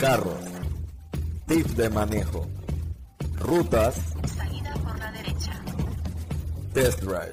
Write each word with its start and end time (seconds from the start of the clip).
carro, 0.00 0.32
tips 1.46 1.76
de 1.76 1.90
manejo, 1.90 2.46
rutas, 3.38 4.00
Salida 4.34 4.72
por 4.82 4.98
la 4.98 5.12
derecha. 5.12 5.52
test 6.72 7.02
drive, 7.02 7.32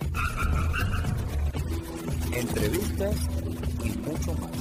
entrevistas 2.33 3.15
y 3.85 3.97
mucho 3.99 4.33
más. 4.41 4.51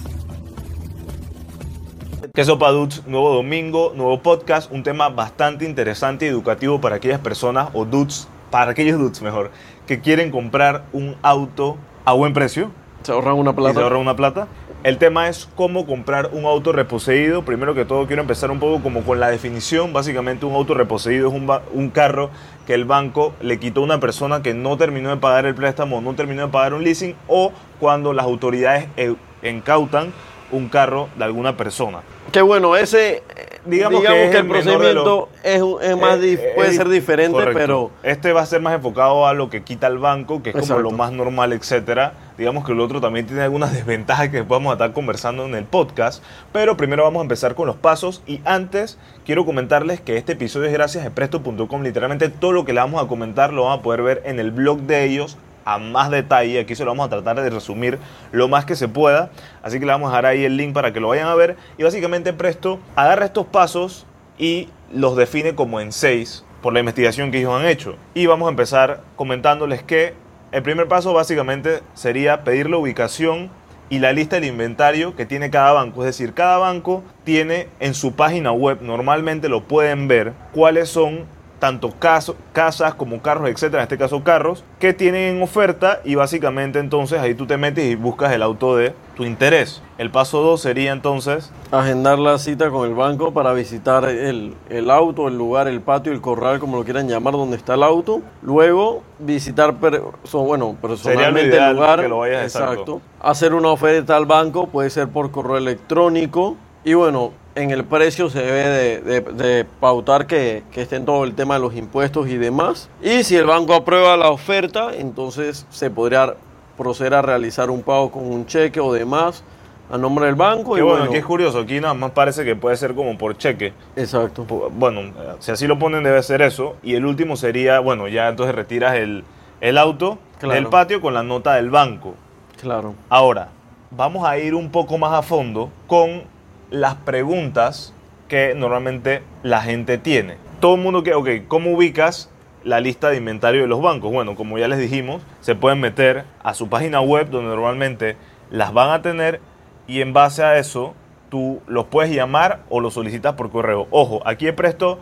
Que 2.32 2.44
sopa 2.44 2.70
dudes, 2.70 3.04
nuevo 3.08 3.34
domingo, 3.34 3.92
nuevo 3.96 4.22
podcast, 4.22 4.70
un 4.70 4.84
tema 4.84 5.08
bastante 5.08 5.64
interesante 5.64 6.26
y 6.26 6.28
educativo 6.28 6.80
para 6.80 6.96
aquellas 6.96 7.18
personas 7.18 7.70
o 7.72 7.84
dudes, 7.84 8.28
para 8.52 8.70
aquellos 8.70 9.00
dudes 9.00 9.20
mejor, 9.20 9.50
que 9.88 10.00
quieren 10.00 10.30
comprar 10.30 10.84
un 10.92 11.16
auto 11.22 11.76
a 12.04 12.12
buen 12.12 12.32
precio 12.34 12.70
Se 13.02 13.10
ahorran 13.10 13.34
una 13.36 13.50
y 13.50 13.54
se 13.54 13.56
plata. 13.56 13.80
ahorran 13.80 14.00
una 14.00 14.14
plata. 14.14 14.46
El 14.84 14.98
tema 14.98 15.28
es 15.28 15.48
cómo 15.56 15.84
comprar 15.84 16.30
un 16.32 16.44
auto 16.44 16.70
reposeído. 16.70 17.44
Primero 17.44 17.74
que 17.74 17.84
todo 17.84 18.06
quiero 18.06 18.22
empezar 18.22 18.50
un 18.52 18.60
poco 18.60 18.82
como 18.82 19.02
con 19.02 19.18
la 19.18 19.28
definición. 19.28 19.92
Básicamente 19.92 20.46
un 20.46 20.54
auto 20.54 20.74
reposeído 20.74 21.28
es 21.28 21.34
un, 21.34 21.50
un 21.72 21.90
carro 21.90 22.30
que 22.66 22.74
el 22.74 22.84
banco 22.84 23.34
le 23.40 23.58
quitó 23.58 23.80
a 23.80 23.84
una 23.84 24.00
persona 24.00 24.42
que 24.42 24.54
no 24.54 24.76
terminó 24.76 25.10
de 25.10 25.16
pagar 25.16 25.46
el 25.46 25.54
préstamo, 25.54 26.00
no 26.00 26.14
terminó 26.14 26.46
de 26.46 26.52
pagar 26.52 26.74
un 26.74 26.84
leasing 26.84 27.16
o 27.26 27.52
cuando 27.80 28.12
las 28.12 28.26
autoridades 28.26 28.88
eh, 28.96 29.14
incautan 29.42 30.12
un 30.52 30.68
carro 30.68 31.08
de 31.16 31.24
alguna 31.24 31.56
persona. 31.56 32.00
Que 32.32 32.42
bueno, 32.42 32.76
ese, 32.76 33.16
eh, 33.16 33.22
Digamos 33.64 34.00
digamos, 34.00 34.30
que 34.30 34.36
el 34.38 34.44
de 34.44 34.48
procedimiento 34.48 35.28
es, 35.42 35.60
más, 35.96 36.18
Eh, 36.22 36.32
eh, 36.34 36.52
puede 36.54 36.68
es 36.70 36.76
ser 36.76 36.86
dif- 36.86 36.90
diferente, 36.90 37.32
correcto. 37.36 37.58
pero 37.58 37.90
Este 38.04 38.32
va 38.32 38.42
a 38.42 38.46
ser 38.46 38.60
más 38.60 38.74
enfocado 38.74 39.26
a 39.26 39.34
lo 39.34 39.50
que 39.50 39.62
quita 39.64 39.88
el 39.88 39.98
banco, 39.98 40.40
que 40.42 40.50
es 40.50 40.56
como 40.56 40.78
lo 40.78 40.90
más 40.92 41.10
normal, 41.12 41.52
etcétera. 41.52 42.12
Digamos 42.38 42.64
que 42.64 42.72
el 42.72 42.80
otro 42.80 43.00
también 43.00 43.26
tiene 43.26 43.42
algunas 43.42 43.72
desventajas 43.74 44.28
que 44.28 44.42
vamos 44.42 44.70
a 44.70 44.74
estar 44.74 44.92
conversando 44.92 45.44
en 45.46 45.54
el 45.56 45.64
podcast. 45.64 46.22
Pero 46.52 46.76
primero 46.76 47.02
vamos 47.02 47.20
a 47.20 47.22
empezar 47.22 47.54
con 47.56 47.66
los 47.66 47.76
pasos. 47.76 48.22
Y 48.26 48.40
antes 48.44 48.98
quiero 49.24 49.44
comentarles 49.44 50.00
que 50.00 50.16
este 50.16 50.32
episodio 50.34 50.66
es 50.66 50.72
gracias 50.72 51.04
a 51.04 51.10
Presto.com. 51.10 51.82
Literalmente 51.82 52.28
todo 52.28 52.52
lo 52.52 52.64
que 52.64 52.72
le 52.72 52.80
vamos 52.80 53.02
a 53.02 53.08
comentar 53.08 53.52
lo 53.52 53.64
van 53.64 53.80
a 53.80 53.82
poder 53.82 54.02
ver 54.02 54.22
en 54.26 54.38
el 54.38 54.52
blog 54.52 54.78
de 54.82 55.04
ellos 55.04 55.36
a 55.66 55.76
más 55.76 56.10
detalle. 56.10 56.60
Aquí 56.60 56.74
se 56.74 56.84
lo 56.84 56.92
vamos 56.92 57.06
a 57.08 57.10
tratar 57.10 57.38
de 57.42 57.50
resumir 57.50 57.98
lo 58.32 58.48
más 58.48 58.64
que 58.64 58.76
se 58.76 58.88
pueda. 58.88 59.30
Así 59.62 59.78
que 59.78 59.84
le 59.84 59.92
vamos 59.92 60.08
a 60.08 60.12
dejar 60.12 60.26
ahí 60.26 60.44
el 60.44 60.56
link 60.56 60.72
para 60.72 60.94
que 60.94 61.00
lo 61.00 61.08
vayan 61.08 61.28
a 61.28 61.34
ver. 61.34 61.56
Y 61.76 61.82
básicamente 61.82 62.32
Presto 62.32 62.78
agarra 62.94 63.26
estos 63.26 63.46
pasos 63.46 64.06
y 64.38 64.68
los 64.92 65.16
define 65.16 65.54
como 65.54 65.80
en 65.80 65.92
seis 65.92 66.44
por 66.62 66.72
la 66.72 66.80
investigación 66.80 67.30
que 67.30 67.38
ellos 67.38 67.52
han 67.52 67.66
hecho. 67.66 67.96
Y 68.14 68.26
vamos 68.26 68.46
a 68.46 68.50
empezar 68.50 69.02
comentándoles 69.16 69.82
que 69.82 70.14
el 70.52 70.62
primer 70.62 70.88
paso 70.88 71.12
básicamente 71.12 71.80
sería 71.94 72.44
pedir 72.44 72.70
la 72.70 72.78
ubicación 72.78 73.50
y 73.88 73.98
la 73.98 74.12
lista 74.12 74.36
del 74.36 74.46
inventario 74.46 75.14
que 75.14 75.26
tiene 75.26 75.50
cada 75.50 75.72
banco. 75.72 76.02
Es 76.02 76.06
decir, 76.06 76.32
cada 76.32 76.58
banco 76.58 77.02
tiene 77.24 77.68
en 77.80 77.94
su 77.94 78.14
página 78.14 78.52
web, 78.52 78.78
normalmente 78.80 79.48
lo 79.48 79.64
pueden 79.64 80.08
ver, 80.08 80.32
cuáles 80.52 80.88
son 80.88 81.26
tanto 81.58 81.90
caso- 81.98 82.36
casas 82.52 82.94
como 82.94 83.20
carros, 83.22 83.48
etcétera, 83.48 83.82
en 83.82 83.84
este 83.84 83.96
caso 83.98 84.22
carros, 84.22 84.62
que 84.78 84.92
tienen 84.92 85.36
en 85.36 85.42
oferta 85.42 86.00
y 86.04 86.14
básicamente 86.14 86.78
entonces 86.78 87.18
ahí 87.20 87.34
tú 87.34 87.46
te 87.46 87.56
metes 87.56 87.84
y 87.84 87.94
buscas 87.94 88.32
el 88.32 88.42
auto 88.42 88.76
de 88.76 88.94
tu 89.16 89.24
interés. 89.24 89.82
El 89.96 90.10
paso 90.10 90.42
2 90.42 90.60
sería 90.60 90.92
entonces 90.92 91.50
agendar 91.70 92.18
la 92.18 92.36
cita 92.38 92.68
con 92.68 92.86
el 92.86 92.94
banco 92.94 93.32
para 93.32 93.54
visitar 93.54 94.04
el, 94.04 94.54
el 94.68 94.90
auto, 94.90 95.28
el 95.28 95.38
lugar, 95.38 95.68
el 95.68 95.80
patio, 95.80 96.12
el 96.12 96.20
corral, 96.20 96.58
como 96.58 96.76
lo 96.76 96.84
quieran 96.84 97.08
llamar, 97.08 97.32
donde 97.32 97.56
está 97.56 97.74
el 97.74 97.82
auto. 97.82 98.20
Luego 98.42 99.02
visitar, 99.18 99.74
per- 99.76 100.02
bueno, 100.32 100.76
personalmente 100.82 101.56
el 101.56 101.74
lugar. 101.76 102.02
que 102.02 102.08
lo 102.08 102.18
vayas, 102.18 102.42
exacto. 102.44 103.00
Hacer 103.20 103.54
una 103.54 103.68
oferta 103.68 104.14
al 104.18 104.26
banco, 104.26 104.66
puede 104.66 104.90
ser 104.90 105.08
por 105.08 105.30
correo 105.30 105.56
electrónico. 105.56 106.56
Y 106.84 106.92
bueno, 106.94 107.32
en 107.56 107.70
el 107.72 107.84
precio 107.84 108.30
se 108.30 108.40
debe 108.42 108.68
de, 108.68 109.00
de- 109.00 109.20
de 109.32 109.64
pautar 109.80 110.26
que, 110.26 110.62
que 110.70 110.82
esté 110.82 110.96
en 110.96 111.04
todo 111.04 111.24
el 111.24 111.34
tema 111.34 111.54
de 111.54 111.60
los 111.60 111.74
impuestos 111.74 112.28
y 112.28 112.36
demás. 112.36 112.88
Y 113.02 113.24
si 113.24 113.34
el 113.36 113.46
banco 113.46 113.74
aprueba 113.74 114.16
la 114.16 114.30
oferta, 114.30 114.90
entonces 114.94 115.66
se 115.70 115.90
podría 115.90 116.34
proceder 116.76 117.14
a 117.14 117.22
realizar 117.22 117.70
un 117.70 117.82
pago 117.82 118.10
con 118.12 118.24
un 118.30 118.46
cheque 118.46 118.78
o 118.80 118.92
demás 118.92 119.42
a 119.90 119.96
nombre 119.98 120.26
del 120.26 120.34
banco. 120.34 120.76
Y 120.76 120.82
bueno, 120.82 120.98
bueno, 120.98 121.04
aquí 121.06 121.16
es 121.16 121.24
curioso, 121.24 121.60
aquí 121.60 121.80
nada 121.80 121.94
más 121.94 122.10
parece 122.10 122.44
que 122.44 122.54
puede 122.56 122.76
ser 122.76 122.94
como 122.94 123.16
por 123.16 123.36
cheque. 123.38 123.72
Exacto. 123.96 124.44
Bueno, 124.72 125.00
eh, 125.00 125.12
si 125.38 125.50
así 125.52 125.66
lo 125.66 125.78
ponen 125.78 126.02
debe 126.04 126.22
ser 126.22 126.42
eso. 126.42 126.76
Y 126.82 126.94
el 126.94 127.06
último 127.06 127.36
sería, 127.36 127.80
bueno, 127.80 128.06
ya 128.08 128.28
entonces 128.28 128.54
retiras 128.54 128.96
el, 128.96 129.24
el 129.60 129.78
auto 129.78 130.18
Claro. 130.38 130.54
del 130.56 130.66
patio 130.66 131.00
con 131.00 131.14
la 131.14 131.22
nota 131.22 131.54
del 131.54 131.70
banco. 131.70 132.14
Claro. 132.60 132.94
Ahora, 133.08 133.48
vamos 133.90 134.26
a 134.28 134.36
ir 134.38 134.54
un 134.54 134.70
poco 134.70 134.98
más 134.98 135.12
a 135.14 135.22
fondo 135.22 135.70
con 135.86 136.24
las 136.70 136.94
preguntas 136.96 137.92
que 138.28 138.54
normalmente 138.54 139.22
la 139.42 139.60
gente 139.62 139.98
tiene. 139.98 140.36
Todo 140.60 140.74
el 140.74 140.80
mundo 140.80 141.02
que, 141.02 141.14
ok, 141.14 141.28
¿cómo 141.48 141.72
ubicas 141.72 142.30
la 142.64 142.80
lista 142.80 143.10
de 143.10 143.18
inventario 143.18 143.62
de 143.62 143.68
los 143.68 143.80
bancos? 143.80 144.12
Bueno, 144.12 144.34
como 144.34 144.58
ya 144.58 144.68
les 144.68 144.78
dijimos, 144.78 145.22
se 145.40 145.54
pueden 145.54 145.80
meter 145.80 146.24
a 146.42 146.54
su 146.54 146.68
página 146.68 147.00
web 147.00 147.30
donde 147.30 147.50
normalmente 147.50 148.16
las 148.50 148.72
van 148.72 148.90
a 148.90 149.02
tener 149.02 149.40
y 149.86 150.00
en 150.00 150.12
base 150.12 150.42
a 150.42 150.58
eso 150.58 150.94
tú 151.28 151.60
los 151.66 151.86
puedes 151.86 152.14
llamar 152.14 152.60
o 152.68 152.80
los 152.80 152.94
solicitas 152.94 153.34
por 153.34 153.50
correo. 153.50 153.86
Ojo, 153.90 154.22
aquí 154.24 154.50
Presto 154.52 154.98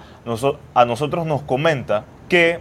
a 0.75 0.85
nosotros 0.85 1.27
nos 1.27 1.43
comenta 1.43 2.05
que 2.29 2.61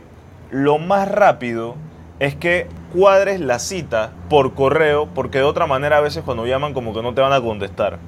lo 0.51 0.77
más 0.77 1.09
rápido 1.09 1.75
es 2.19 2.35
que 2.35 2.67
cuadres 2.93 3.39
la 3.39 3.59
cita 3.59 4.11
por 4.29 4.53
correo, 4.53 5.07
porque 5.13 5.39
de 5.39 5.43
otra 5.43 5.65
manera 5.65 5.97
a 5.97 6.01
veces 6.01 6.23
cuando 6.23 6.45
llaman 6.45 6.73
como 6.73 6.93
que 6.93 7.01
no 7.01 7.13
te 7.13 7.21
van 7.21 7.33
a 7.33 7.41
contestar. 7.41 7.99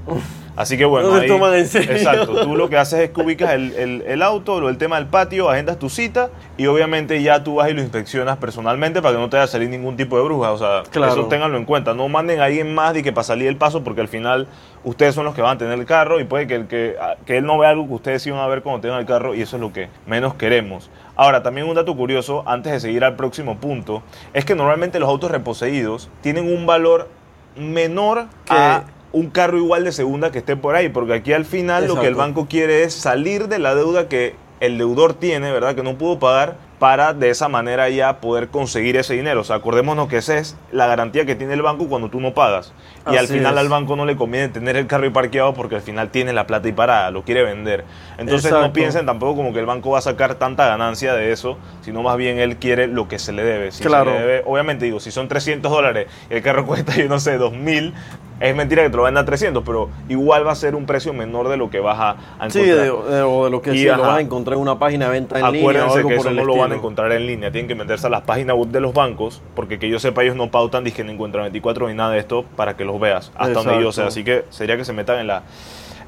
Así 0.56 0.78
que 0.78 0.86
bueno, 0.86 1.10
No 1.10 1.16
se 1.18 1.24
ahí- 1.24 1.28
toman 1.28 1.54
en 1.54 1.68
serio. 1.68 1.92
exacto, 1.92 2.44
tú 2.44 2.56
lo 2.56 2.70
que 2.70 2.78
haces 2.78 3.00
es 3.02 3.10
que 3.10 3.22
ubicas 3.22 3.52
el, 3.52 3.74
el- 3.76 4.02
el 4.08 4.22
auto, 4.22 4.62
lo- 4.62 4.70
el 4.70 4.78
tema 4.78 4.96
del 4.96 5.08
patio, 5.08 5.50
agendas 5.50 5.78
tu 5.80 5.90
cita 5.90 6.30
y 6.58 6.66
obviamente 6.68 7.22
ya 7.22 7.44
tú 7.44 7.56
vas 7.56 7.70
y 7.70 7.74
lo 7.74 7.82
inspeccionas 7.82 8.38
personalmente 8.38 9.02
para 9.02 9.16
que 9.16 9.20
no 9.22 9.30
te 9.30 9.36
vaya 9.38 9.44
a 9.46 9.48
salir 9.48 9.70
ningún 9.70 9.98
tipo 9.98 10.18
de 10.18 10.24
bruja. 10.24 10.52
O 10.54 10.58
sea, 10.58 10.84
Claro. 10.92 11.12
eso 11.12 11.26
ténganlo 11.26 11.58
en 11.58 11.66
cuenta. 11.66 11.94
No 11.94 12.08
manden 12.08 12.40
a 12.40 12.46
alguien 12.46 12.74
más 12.74 12.94
de 12.94 13.04
que 13.04 13.12
para 13.12 13.24
salir 13.26 13.48
el 13.50 13.58
paso 13.58 13.84
porque 13.84 14.00
al 14.02 14.08
final 14.08 14.48
ustedes 14.86 15.14
son 15.14 15.26
los 15.26 15.36
que 15.36 15.42
van 15.42 15.56
a 15.56 15.58
tener 15.58 15.78
el 15.78 15.86
carro 15.86 16.20
y 16.20 16.24
puede 16.24 16.48
que, 16.48 16.56
el 16.56 16.68
que, 16.68 16.96
que 17.26 17.38
él 17.38 17.46
no 17.46 17.58
vea 17.58 17.72
algo 17.72 17.88
que 17.88 17.94
ustedes 17.96 18.22
sí 18.22 18.32
van 18.32 18.40
a 18.40 18.48
ver 18.48 18.62
cuando 18.62 18.80
tengan 18.82 19.00
el 19.00 19.06
carro 19.06 19.36
y 19.36 19.42
eso 19.42 19.58
es 19.58 19.62
lo 19.62 19.74
que 19.74 19.90
menos 20.08 20.36
queremos. 20.36 20.90
Ahora, 21.18 21.44
también 21.44 21.68
un 21.68 21.76
dato 21.76 21.96
curioso, 21.98 22.44
antes 22.46 22.72
de 22.72 22.80
seguir 22.80 23.04
al 23.04 23.16
próximo 23.18 23.58
punto, 23.58 24.04
es 24.34 24.46
que 24.46 24.56
normalmente 24.56 25.00
los 25.00 25.10
autos 25.10 25.32
reposeídos 25.32 26.10
tienen 26.22 26.46
un 26.54 26.66
valor 26.66 27.10
menor 27.58 28.28
Que- 28.46 28.54
a 28.54 28.84
un 29.16 29.30
carro 29.30 29.58
igual 29.58 29.86
de 29.86 29.92
segunda 29.94 30.32
que 30.32 30.40
esté 30.40 30.58
por 30.58 30.76
ahí, 30.76 30.90
porque 30.90 31.14
aquí 31.14 31.32
al 31.34 31.46
final 31.46 31.88
lo 31.88 32.00
que 32.00 32.08
el 32.08 32.16
banco 32.16 32.48
quiere 32.50 32.84
es 32.84 32.94
salir 32.94 33.48
de 33.48 33.60
la 33.60 33.74
deuda 33.74 34.10
que 34.10 34.36
el 34.60 34.78
deudor 34.78 35.14
tiene, 35.14 35.52
¿verdad? 35.52 35.74
Que 35.76 35.84
no 35.84 35.96
pudo 35.98 36.20
pagar 36.20 36.58
para 36.80 37.14
de 37.14 37.30
esa 37.30 37.48
manera 37.48 37.88
ya 37.90 38.20
poder 38.20 38.50
conseguir 38.50 38.98
ese 38.98 39.14
dinero. 39.14 39.40
O 39.40 39.44
sea, 39.46 39.56
acordémonos 39.58 40.10
que 40.10 40.18
esa 40.18 40.38
es 40.38 40.58
la 40.74 40.88
garantía 40.88 41.26
que 41.26 41.36
tiene 41.36 41.54
el 41.54 41.62
banco 41.62 41.88
cuando 41.88 42.10
tú 42.10 42.20
no 42.20 42.34
pagas. 42.34 42.74
Y 43.10 43.16
al 43.16 43.28
final 43.28 43.54
es. 43.54 43.60
al 43.62 43.70
banco 43.70 43.96
no 43.96 44.06
le 44.06 44.18
conviene 44.18 44.50
tener 44.50 44.76
el 44.76 44.86
carro 44.86 45.06
ahí 45.06 45.10
parqueado 45.10 45.54
porque 45.54 45.76
al 45.76 45.82
final 45.82 46.10
tiene 46.10 46.34
la 46.34 46.46
plata 46.46 46.68
y 46.68 46.74
parada, 46.74 47.12
lo 47.12 47.24
quiere 47.24 47.44
vender. 47.44 47.86
Entonces 48.18 48.52
no 48.52 48.74
piensen 48.74 49.06
tampoco 49.06 49.38
como 49.38 49.54
que 49.54 49.60
el 49.60 49.66
banco 49.66 49.92
va 49.92 50.00
a 50.00 50.02
sacar 50.02 50.36
tanta 50.36 50.68
ganancia 50.68 51.14
de 51.14 51.32
eso, 51.32 51.58
sino 51.82 52.02
más 52.04 52.18
bien 52.18 52.40
él 52.40 52.58
quiere 52.58 52.88
lo 52.88 53.08
que 53.08 53.20
se 53.20 53.32
le 53.32 53.44
debe. 53.44 53.72
Si 53.72 53.78
se 53.84 53.86
Claro. 53.88 54.12
le 54.12 54.20
debe- 54.20 54.44
obviamente 54.46 54.84
digo, 54.84 55.00
si 55.00 55.12
son 55.12 55.30
300 55.30 55.72
dólares 55.72 56.08
y 56.30 56.34
el 56.34 56.42
carro 56.42 56.66
cuesta, 56.68 56.96
yo 56.98 57.08
no 57.08 57.20
sé, 57.22 57.38
2000, 57.38 57.94
es 58.40 58.54
mentira 58.56 58.84
que 58.84 58.90
te 58.90 58.98
lo 58.98 59.04
venda 59.04 59.22
a 59.22 59.26
300, 59.26 59.64
pero 59.66 59.90
igual 60.10 60.46
va 60.46 60.52
a 60.52 60.56
ser 60.56 60.76
un 60.76 60.86
precio 60.86 61.14
menor 61.14 61.48
de 61.48 61.56
lo 61.58 61.70
que 61.70 61.80
vas 61.80 61.98
a, 62.00 62.10
a 62.38 62.50
Sí, 62.50 62.60
encontrar. 62.60 63.08
de, 63.10 63.16
de- 63.16 63.22
o 63.24 63.46
de 63.46 63.50
lo 63.50 63.62
que 63.62 63.74
Y, 63.74 63.78
sí, 63.80 63.86
lo 63.86 63.94
ajá. 63.94 64.02
vas 64.08 64.18
a 64.18 64.22
encontrar 64.22 64.56
en 64.58 64.62
una 64.62 64.78
página 64.78 65.06
de 65.06 65.12
venta 65.12 65.40
en 65.40 65.46
línea 65.54 65.60
o 65.60 65.70
Acuérdense 65.70 66.08
que 66.08 66.16
eso 66.16 66.32
no 66.32 66.44
lo 66.44 66.58
van 66.58 66.72
a 66.74 66.76
encontrar 66.76 67.12
en 67.14 67.26
línea, 67.28 67.52
tienen 67.52 67.68
que 67.70 67.76
meterse 67.76 68.08
a 68.08 68.10
las 68.10 68.22
páginas 68.24 68.56
web 68.58 68.68
de 68.70 68.82
los 68.82 68.94
bancos, 68.94 69.42
porque 69.56 69.80
que 69.80 69.88
yo 69.90 70.00
sepa 70.00 70.24
ellos 70.24 70.36
no 70.36 70.52
pautan, 70.52 70.84
dije 70.84 71.02
en 71.02 71.10
encuentro 71.12 71.42
24 71.42 71.88
ni 71.88 71.94
nada 71.94 72.12
de 72.12 72.20
esto 72.20 72.44
para 72.58 72.76
que 72.76 72.84
los 72.84 73.00
veas, 73.00 73.32
hasta 73.36 73.54
donde 73.54 73.82
yo 73.82 73.92
sé, 73.94 74.02
así 74.04 74.24
que 74.26 74.44
sería 74.50 74.76
que 74.76 74.84
se 74.86 74.92
metan 74.94 75.20
en, 75.20 75.28
la, 75.28 75.44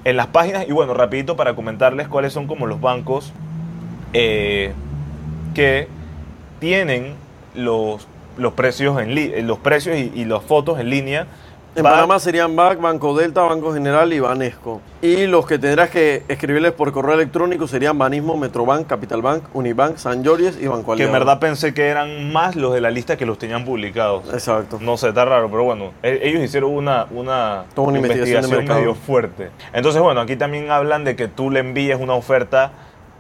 en 0.03 0.17
las 0.17 0.27
páginas 0.27 0.65
y 0.68 0.71
bueno, 0.73 0.94
rapidito 0.94 1.38
para 1.38 1.56
comentarles 1.56 2.07
cuáles 2.09 2.33
son 2.33 2.45
como 2.47 2.65
los 2.68 2.81
bancos 2.81 3.31
eh, 4.13 4.73
que 5.53 5.88
tienen 6.59 7.13
los, 7.56 8.07
los 8.38 8.53
precios 8.53 9.00
en 9.01 9.15
li- 9.15 9.41
los 9.44 9.59
precios 9.59 9.95
y, 9.97 10.12
y 10.13 10.25
las 10.25 10.44
fotos 10.44 10.80
en 10.80 10.89
línea 10.89 11.27
En 11.77 11.83
Panamá 11.83 12.18
serían 12.19 12.56
BAC, 12.56 12.81
Banco 12.81 13.15
Delta, 13.15 13.44
Banco 13.44 13.71
General 13.71 14.12
y 14.12 14.19
Banesco. 14.19 14.81
Y 15.03 15.27
los 15.27 15.45
que 15.45 15.59
tendrás 15.59 15.91
que 15.91 16.24
escribirles 16.27 16.71
por 16.71 16.91
correo 16.91 17.13
electrónico 17.13 17.68
serían 17.68 18.00
Banismo, 18.00 18.35
Metrobank, 18.35 18.88
Capital 18.88 19.21
Bank, 19.21 19.44
Unibank, 19.53 19.97
San 19.97 20.25
Jorges 20.25 20.57
y 20.59 20.65
Banco 20.65 20.95
que 20.95 21.03
en 21.03 21.09
Aliado. 21.09 21.13
verdad 21.25 21.39
pensé 21.39 21.75
que 21.75 21.85
eran 21.85 22.33
más 22.33 22.56
los 22.56 22.74
de 22.74 22.81
la 22.81 22.89
lista 22.89 23.15
que 23.15 23.27
los 23.27 23.38
tenían 23.38 23.63
publicados. 23.63 24.24
Exacto. 24.33 24.79
No 24.81 24.97
sé, 24.97 25.09
está 25.09 25.24
raro, 25.25 25.51
pero 25.51 25.65
bueno, 25.65 25.91
e- 26.01 26.19
ellos 26.24 26.41
hicieron 26.41 26.71
una, 26.71 27.06
una, 27.12 27.65
Toda 27.75 27.89
una 27.89 28.00
investigación 28.00 28.41
de 28.50 28.57
mercado. 28.57 28.80
medio 28.80 28.95
fuerte. 28.95 29.51
Entonces, 29.71 30.01
bueno, 30.01 30.19
aquí 30.21 30.35
también 30.35 30.71
hablan 30.71 31.03
de 31.03 31.15
que 31.15 31.27
tú 31.27 31.51
le 31.51 31.59
envíes 31.59 32.00
una 32.00 32.15
oferta 32.15 32.71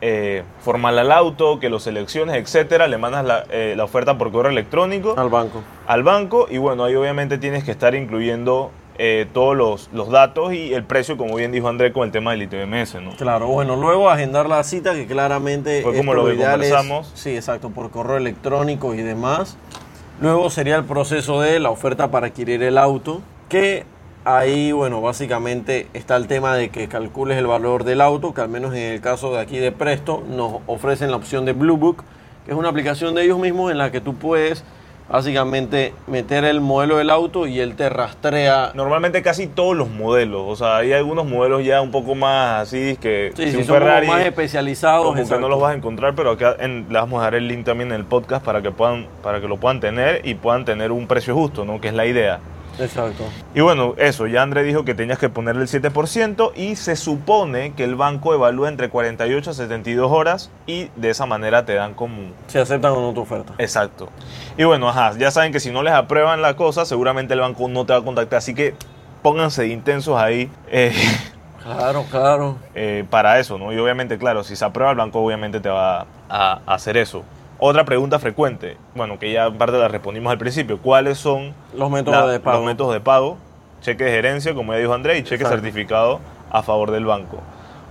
eh, 0.01 0.43
formal 0.61 0.99
al 0.99 1.11
auto, 1.11 1.59
que 1.59 1.69
lo 1.69 1.79
selecciones, 1.79 2.35
etcétera, 2.35 2.87
le 2.87 2.97
mandas 2.97 3.25
la, 3.25 3.45
eh, 3.49 3.73
la 3.75 3.83
oferta 3.83 4.17
por 4.17 4.31
correo 4.31 4.51
electrónico 4.51 5.15
Al 5.17 5.29
banco. 5.29 5.61
al 5.87 6.03
banco 6.03 6.47
y 6.49 6.57
bueno, 6.57 6.83
ahí 6.83 6.95
obviamente 6.95 7.37
tienes 7.37 7.63
que 7.63 7.71
estar 7.71 7.95
incluyendo 7.95 8.71
eh, 8.99 9.27
todos 9.33 9.55
los, 9.55 9.89
los 9.93 10.09
datos 10.09 10.53
y 10.53 10.73
el 10.73 10.83
precio, 10.83 11.17
como 11.17 11.35
bien 11.35 11.51
dijo 11.51 11.67
André, 11.67 11.91
con 11.93 12.03
el 12.03 12.11
tema 12.11 12.31
del 12.31 12.43
ITBMS, 12.43 12.95
¿no? 13.01 13.11
Claro, 13.15 13.47
bueno, 13.47 13.75
luego 13.75 14.09
agendar 14.09 14.47
la 14.49 14.63
cita 14.63 14.93
que 14.95 15.05
claramente 15.05 15.81
Fue 15.83 15.95
como 15.95 16.13
lo 16.15 16.25
que 16.25 16.33
ideal 16.33 16.61
es- 16.63 16.69
conversamos. 16.71 17.11
sí, 17.13 17.35
exacto, 17.35 17.69
por 17.69 17.91
correo 17.91 18.17
electrónico 18.17 18.93
y 18.95 19.01
demás. 19.03 19.55
Luego 20.19 20.49
sería 20.49 20.75
el 20.77 20.83
proceso 20.85 21.41
de 21.41 21.59
la 21.59 21.69
oferta 21.69 22.09
para 22.09 22.27
adquirir 22.27 22.63
el 22.63 22.77
auto, 22.79 23.21
que 23.49 23.85
ahí, 24.35 24.71
bueno, 24.73 25.01
básicamente 25.01 25.87
está 25.93 26.15
el 26.17 26.27
tema 26.27 26.55
de 26.55 26.69
que 26.69 26.87
calcules 26.87 27.37
el 27.37 27.47
valor 27.47 27.83
del 27.85 28.01
auto, 28.01 28.33
que 28.33 28.41
al 28.41 28.49
menos 28.49 28.73
en 28.75 28.81
el 28.93 29.01
caso 29.01 29.31
de 29.33 29.39
aquí 29.39 29.57
de 29.57 29.71
Presto 29.71 30.23
nos 30.29 30.55
ofrecen 30.67 31.11
la 31.11 31.17
opción 31.17 31.45
de 31.45 31.53
Blue 31.53 31.77
Book, 31.77 32.03
que 32.45 32.51
es 32.51 32.57
una 32.57 32.69
aplicación 32.69 33.15
de 33.15 33.23
ellos 33.23 33.39
mismos 33.39 33.71
en 33.71 33.77
la 33.77 33.91
que 33.91 34.01
tú 34.01 34.15
puedes 34.15 34.63
básicamente 35.09 35.93
meter 36.07 36.43
el 36.43 36.59
modelo 36.59 36.97
del 36.97 37.09
auto 37.09 37.47
y 37.47 37.61
él 37.61 37.75
te 37.77 37.87
rastrea 37.87 38.71
Normalmente 38.73 39.21
casi 39.21 39.47
todos 39.47 39.73
los 39.77 39.89
modelos, 39.89 40.41
o 40.45 40.55
sea, 40.57 40.77
hay 40.77 40.91
algunos 40.91 41.25
modelos 41.25 41.63
ya 41.63 41.79
un 41.81 41.91
poco 41.91 42.13
más 42.13 42.63
así 42.63 42.97
que 42.99 43.31
Sí, 43.33 43.43
si 43.45 43.51
sí, 43.51 43.57
un 43.59 43.63
son 43.63 43.75
Ferrari 43.77 44.07
más 44.07 44.25
especializados. 44.25 45.05
como 45.15 45.25
que 45.29 45.39
no 45.39 45.47
los 45.47 45.61
vas 45.61 45.71
a 45.71 45.75
encontrar, 45.77 46.13
pero 46.13 46.31
acá 46.31 46.57
en- 46.59 46.87
le 46.89 46.99
vamos 46.99 47.21
a 47.21 47.23
dar 47.23 47.35
el 47.35 47.47
link 47.47 47.63
también 47.65 47.89
en 47.93 47.95
el 47.95 48.03
podcast 48.05 48.43
para 48.43 48.61
que 48.61 48.71
puedan 48.71 49.07
para 49.23 49.39
que 49.39 49.47
lo 49.47 49.55
puedan 49.55 49.79
tener 49.79 50.27
y 50.27 50.33
puedan 50.35 50.65
tener 50.65 50.91
un 50.91 51.07
precio 51.07 51.33
justo, 51.33 51.63
¿no? 51.63 51.79
Que 51.79 51.87
es 51.87 51.93
la 51.93 52.05
idea. 52.05 52.39
Exacto. 52.79 53.23
Y 53.55 53.61
bueno, 53.61 53.95
eso, 53.97 54.27
ya 54.27 54.43
André 54.43 54.63
dijo 54.63 54.85
que 54.85 54.93
tenías 54.93 55.17
que 55.17 55.29
ponerle 55.29 55.63
el 55.63 55.67
7% 55.67 56.51
y 56.55 56.75
se 56.75 56.95
supone 56.95 57.73
que 57.73 57.83
el 57.83 57.95
banco 57.95 58.33
evalúa 58.33 58.69
entre 58.69 58.89
48 58.89 59.49
a 59.49 59.53
72 59.53 60.11
horas 60.11 60.51
y 60.67 60.89
de 60.95 61.09
esa 61.09 61.25
manera 61.25 61.65
te 61.65 61.73
dan 61.73 61.93
como... 61.93 62.31
Si 62.47 62.57
aceptan 62.59 62.91
o 62.93 63.01
no 63.01 63.13
tu 63.13 63.21
oferta. 63.21 63.53
Exacto. 63.57 64.09
Y 64.57 64.63
bueno, 64.63 64.89
ajá, 64.89 65.13
ya 65.17 65.31
saben 65.31 65.51
que 65.51 65.59
si 65.59 65.71
no 65.71 65.81
les 65.83 65.93
aprueban 65.93 66.41
la 66.41 66.55
cosa, 66.55 66.85
seguramente 66.85 67.33
el 67.33 67.39
banco 67.39 67.67
no 67.67 67.85
te 67.85 67.93
va 67.93 67.99
a 67.99 68.03
contactar, 68.03 68.37
así 68.37 68.53
que 68.53 68.75
pónganse 69.23 69.67
intensos 69.67 70.17
ahí 70.17 70.49
eh, 70.69 70.93
Claro, 71.63 72.05
claro. 72.09 72.57
eh, 72.75 73.03
para 73.09 73.39
eso, 73.39 73.57
¿no? 73.57 73.73
Y 73.73 73.77
obviamente, 73.77 74.17
claro, 74.17 74.43
si 74.43 74.55
se 74.55 74.63
aprueba 74.63 74.91
el 74.91 74.97
banco, 74.97 75.19
obviamente 75.19 75.59
te 75.59 75.67
va 75.67 76.01
a, 76.29 76.61
a 76.65 76.73
hacer 76.73 76.95
eso. 76.95 77.23
Otra 77.59 77.85
pregunta 77.85 78.19
frecuente, 78.19 78.77
bueno, 78.95 79.17
que 79.17 79.31
ya 79.31 79.47
en 79.47 79.57
parte 79.57 79.77
la 79.79 79.87
respondimos 79.87 80.31
al 80.31 80.37
principio, 80.37 80.77
¿cuáles 80.79 81.17
son 81.17 81.53
Los 81.75 81.89
métodos 81.89 82.25
la- 82.25 82.31
de 82.31 82.39
pago. 82.39 82.57
los 82.57 82.65
métodos 82.67 82.93
de 82.93 82.99
pago? 82.99 83.37
Cheque 83.81 84.03
de 84.03 84.11
gerencia, 84.11 84.53
como 84.53 84.73
ya 84.73 84.79
dijo 84.79 84.93
André, 84.93 85.17
y 85.17 85.23
cheque 85.23 85.35
Exacto. 85.43 85.55
certificado 85.61 86.19
a 86.51 86.61
favor 86.61 86.91
del 86.91 87.05
banco. 87.05 87.39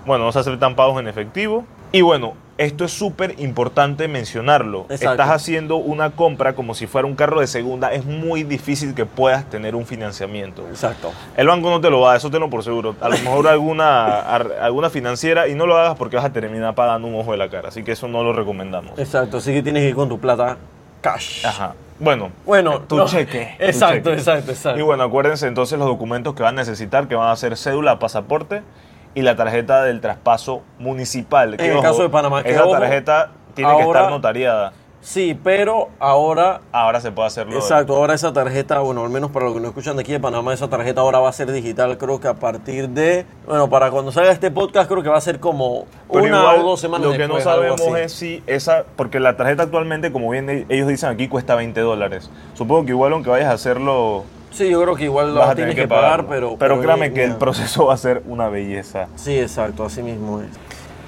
Bueno, 0.04 0.24
no 0.24 0.32
se 0.32 0.38
aceptan 0.38 0.76
pagos 0.76 1.00
en 1.00 1.08
efectivo. 1.08 1.64
Y 1.90 2.00
bueno, 2.02 2.34
esto 2.58 2.84
es 2.84 2.92
súper 2.92 3.34
importante 3.38 4.08
mencionarlo. 4.08 4.86
Exacto. 4.88 5.10
Estás 5.12 5.30
haciendo 5.30 5.76
una 5.76 6.10
compra 6.10 6.54
como 6.54 6.74
si 6.74 6.86
fuera 6.86 7.06
un 7.06 7.14
carro 7.14 7.40
de 7.40 7.46
segunda, 7.46 7.92
es 7.92 8.04
muy 8.04 8.44
difícil 8.44 8.94
que 8.94 9.04
puedas 9.06 9.44
tener 9.50 9.74
un 9.74 9.84
financiamiento. 9.86 10.66
Exacto. 10.68 11.12
El 11.36 11.48
banco 11.48 11.70
no 11.70 11.80
te 11.80 11.90
lo 11.90 12.00
va 12.00 12.08
a 12.08 12.10
dar, 12.12 12.16
eso 12.18 12.30
tenlo 12.30 12.48
por 12.48 12.64
seguro. 12.64 12.96
A 13.00 13.08
lo 13.08 13.18
mejor 13.18 13.46
alguna, 13.48 14.20
alguna 14.34 14.90
financiera 14.90 15.48
y 15.48 15.54
no 15.54 15.66
lo 15.66 15.76
hagas 15.76 15.96
porque 15.96 16.16
vas 16.16 16.24
a 16.24 16.32
terminar 16.32 16.74
pagando 16.74 17.08
un 17.08 17.14
ojo 17.14 17.32
de 17.32 17.38
la 17.38 17.48
cara. 17.50 17.68
Así 17.68 17.82
que 17.82 17.92
eso 17.92 18.08
no 18.08 18.22
lo 18.24 18.32
recomendamos. 18.32 18.98
Exacto. 18.98 19.36
Así 19.38 19.52
que 19.52 19.62
tienes 19.62 19.82
que 19.82 19.90
ir 19.90 19.94
con 19.94 20.08
tu 20.08 20.18
plata 20.18 20.56
cash. 21.02 21.44
Ajá. 21.44 21.74
Bueno, 21.98 22.30
Bueno, 22.44 22.80
tu 22.82 22.96
no. 22.96 23.06
cheque. 23.06 23.54
tu 23.58 23.64
Exacto, 23.64 24.10
cheque. 24.10 24.12
exacto, 24.18 24.50
exacto. 24.52 24.78
Y 24.78 24.82
bueno, 24.82 25.02
acuérdense 25.04 25.46
entonces 25.46 25.78
los 25.78 25.88
documentos 25.88 26.34
que 26.34 26.42
van 26.42 26.54
a 26.54 26.60
necesitar, 26.62 27.08
que 27.08 27.14
van 27.14 27.30
a 27.30 27.36
ser 27.36 27.56
cédula, 27.56 27.98
pasaporte 27.98 28.62
y 29.16 29.22
la 29.22 29.34
tarjeta 29.34 29.82
del 29.82 30.02
traspaso 30.02 30.62
municipal. 30.78 31.56
Que, 31.56 31.72
el 31.72 31.80
caso 31.80 32.02
de 32.02 32.10
Panamá, 32.10 32.42
que, 32.42 32.50
esa 32.50 32.66
ojo, 32.66 32.78
tarjeta 32.78 33.30
tiene 33.54 33.74
que 33.74 33.82
estar 33.82 34.10
notariada. 34.10 34.74
Sí, 35.00 35.38
pero 35.42 35.88
ahora 36.00 36.60
Ahora 36.70 37.00
se 37.00 37.12
puede 37.12 37.28
hacerlo. 37.28 37.54
Exacto, 37.54 37.96
ahora 37.96 38.12
esa 38.12 38.34
tarjeta, 38.34 38.80
bueno, 38.80 39.04
al 39.04 39.08
menos 39.08 39.30
para 39.30 39.46
los 39.46 39.54
que 39.54 39.60
no 39.60 39.68
escuchan 39.68 39.96
de 39.96 40.02
aquí 40.02 40.12
de 40.12 40.20
Panamá, 40.20 40.52
esa 40.52 40.68
tarjeta 40.68 41.00
ahora 41.00 41.18
va 41.18 41.30
a 41.30 41.32
ser 41.32 41.50
digital, 41.50 41.96
creo 41.96 42.20
que 42.20 42.28
a 42.28 42.34
partir 42.34 42.90
de, 42.90 43.24
bueno, 43.46 43.70
para 43.70 43.90
cuando 43.90 44.12
salga 44.12 44.32
este 44.32 44.50
podcast, 44.50 44.90
creo 44.90 45.02
que 45.02 45.08
va 45.08 45.16
a 45.16 45.22
ser 45.22 45.40
como 45.40 45.86
Pero 46.12 46.24
una 46.24 46.40
igual, 46.40 46.60
o 46.60 46.62
dos 46.64 46.80
semanas 46.80 47.06
Lo 47.06 47.12
que 47.12 47.18
después, 47.18 47.42
no 47.42 47.50
sabemos 47.50 47.80
es 47.80 48.12
si 48.12 48.42
esa, 48.46 48.84
porque 48.96 49.18
la 49.18 49.38
tarjeta 49.38 49.62
actualmente, 49.62 50.12
como 50.12 50.28
bien 50.28 50.66
ellos 50.68 50.88
dicen 50.88 51.08
aquí, 51.08 51.28
cuesta 51.28 51.54
20 51.54 51.80
dólares. 51.80 52.30
Supongo 52.52 52.84
que 52.84 52.90
igual 52.90 53.14
aunque 53.14 53.30
vayas 53.30 53.48
a 53.48 53.52
hacerlo, 53.52 54.24
Sí, 54.50 54.70
yo 54.70 54.82
creo 54.82 54.94
que 54.94 55.04
igual 55.04 55.34
vas 55.34 55.46
la 55.46 55.52
a 55.52 55.54
tener 55.54 55.70
tienes 55.70 55.74
que, 55.74 55.82
que 55.82 55.88
pagar, 55.88 56.26
pero... 56.26 56.56
Pero 56.58 56.80
créame 56.80 57.12
que 57.12 57.24
el 57.24 57.36
proceso 57.36 57.86
va 57.86 57.94
a 57.94 57.98
ser 57.98 58.22
una 58.26 58.48
belleza. 58.48 59.08
Sí, 59.16 59.38
exacto, 59.38 59.84
así 59.84 60.02
mismo 60.02 60.40
es. 60.40 60.48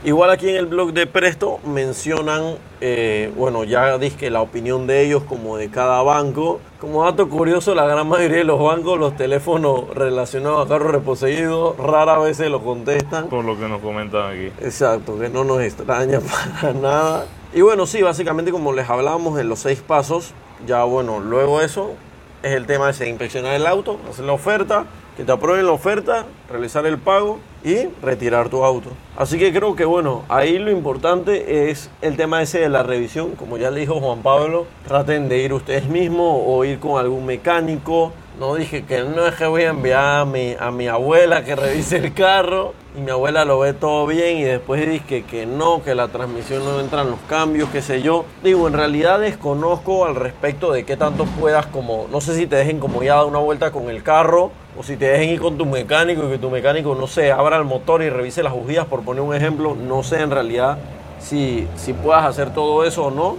Igual 0.04 0.30
aquí 0.30 0.48
en 0.48 0.54
el 0.54 0.66
blog 0.66 0.92
de 0.92 1.08
Presto 1.08 1.58
mencionan, 1.64 2.54
eh, 2.80 3.32
bueno, 3.36 3.64
ya 3.64 3.98
dije 3.98 4.30
la 4.30 4.40
opinión 4.40 4.86
de 4.86 5.04
ellos 5.04 5.24
como 5.24 5.56
de 5.56 5.70
cada 5.70 6.02
banco. 6.02 6.60
Como 6.80 7.04
dato 7.04 7.28
curioso, 7.28 7.74
la 7.74 7.84
gran 7.84 8.08
mayoría 8.08 8.38
de 8.38 8.44
los 8.44 8.62
bancos, 8.62 8.96
los 8.96 9.16
teléfonos 9.16 9.92
relacionados 9.92 10.64
a 10.64 10.68
carros 10.68 10.92
reposeídos, 10.92 11.76
rara 11.78 12.16
vez 12.18 12.36
se 12.36 12.48
lo 12.48 12.62
contestan. 12.62 13.26
Por 13.26 13.44
lo 13.44 13.58
que 13.58 13.66
nos 13.66 13.80
comentan 13.80 14.32
aquí. 14.32 14.52
Exacto, 14.64 15.18
que 15.18 15.30
no 15.30 15.42
nos 15.42 15.60
extraña 15.62 16.20
para 16.60 16.72
nada. 16.74 17.26
Y 17.52 17.62
bueno, 17.62 17.84
sí, 17.84 18.00
básicamente 18.00 18.52
como 18.52 18.72
les 18.72 18.88
hablábamos 18.88 19.40
en 19.40 19.48
los 19.48 19.58
seis 19.58 19.80
pasos, 19.84 20.32
ya 20.64 20.84
bueno, 20.84 21.18
luego 21.18 21.60
eso 21.60 21.94
es 22.42 22.52
el 22.52 22.66
tema 22.66 22.92
de 22.92 23.08
inspeccionar 23.08 23.54
el 23.54 23.66
auto, 23.66 23.98
hacer 24.08 24.24
la 24.24 24.32
oferta, 24.32 24.84
que 25.16 25.24
te 25.24 25.32
aprueben 25.32 25.66
la 25.66 25.72
oferta, 25.72 26.26
realizar 26.48 26.86
el 26.86 26.96
pago 26.96 27.40
y 27.64 27.88
retirar 28.02 28.48
tu 28.48 28.64
auto. 28.64 28.90
Así 29.16 29.36
que 29.36 29.52
creo 29.52 29.74
que 29.74 29.84
bueno, 29.84 30.24
ahí 30.28 30.60
lo 30.60 30.70
importante 30.70 31.70
es 31.70 31.90
el 32.02 32.16
tema 32.16 32.40
ese 32.40 32.60
de 32.60 32.68
la 32.68 32.84
revisión, 32.84 33.32
como 33.32 33.58
ya 33.58 33.72
le 33.72 33.80
dijo 33.80 34.00
Juan 34.00 34.22
Pablo, 34.22 34.66
traten 34.86 35.28
de 35.28 35.38
ir 35.38 35.52
ustedes 35.52 35.88
mismos 35.88 36.40
o 36.46 36.64
ir 36.64 36.78
con 36.78 37.00
algún 37.00 37.26
mecánico. 37.26 38.12
No 38.38 38.54
dije 38.54 38.84
que 38.84 39.02
no 39.02 39.26
es 39.26 39.34
que 39.34 39.46
voy 39.46 39.62
a 39.62 39.70
enviar 39.70 40.20
a 40.20 40.24
mi, 40.24 40.54
a 40.56 40.70
mi 40.70 40.86
abuela 40.86 41.42
que 41.42 41.56
revise 41.56 41.96
el 41.96 42.14
carro 42.14 42.72
y 42.96 43.00
mi 43.00 43.10
abuela 43.10 43.44
lo 43.44 43.58
ve 43.58 43.72
todo 43.72 44.06
bien 44.06 44.38
y 44.38 44.44
después 44.44 44.88
dije 44.88 45.24
que 45.24 45.44
no, 45.44 45.82
que 45.82 45.96
la 45.96 46.06
transmisión 46.06 46.64
no 46.64 46.78
entran 46.78 47.10
los 47.10 47.18
cambios, 47.28 47.68
qué 47.70 47.82
sé 47.82 48.00
yo. 48.00 48.26
Digo, 48.44 48.68
en 48.68 48.74
realidad 48.74 49.18
desconozco 49.18 50.06
al 50.06 50.14
respecto 50.14 50.70
de 50.70 50.84
qué 50.84 50.96
tanto 50.96 51.24
puedas 51.24 51.66
como, 51.66 52.06
no 52.12 52.20
sé 52.20 52.36
si 52.36 52.46
te 52.46 52.54
dejen 52.54 52.78
como 52.78 53.02
ya 53.02 53.16
dar 53.16 53.24
una 53.24 53.40
vuelta 53.40 53.72
con 53.72 53.90
el 53.90 54.04
carro 54.04 54.52
o 54.78 54.84
si 54.84 54.96
te 54.96 55.06
dejen 55.06 55.30
ir 55.30 55.40
con 55.40 55.58
tu 55.58 55.66
mecánico 55.66 56.28
y 56.28 56.30
que 56.30 56.38
tu 56.38 56.48
mecánico, 56.48 56.94
no 56.94 57.08
sé, 57.08 57.32
abra 57.32 57.56
el 57.56 57.64
motor 57.64 58.04
y 58.04 58.08
revise 58.08 58.44
las 58.44 58.52
bujías 58.52 58.86
por 58.86 59.02
poner 59.02 59.22
un 59.22 59.34
ejemplo. 59.34 59.74
No 59.74 60.04
sé 60.04 60.22
en 60.22 60.30
realidad 60.30 60.78
si, 61.18 61.66
si 61.74 61.92
puedas 61.92 62.24
hacer 62.24 62.54
todo 62.54 62.84
eso 62.84 63.06
o 63.06 63.10
no. 63.10 63.36